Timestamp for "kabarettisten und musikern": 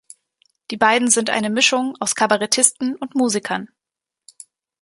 2.15-3.69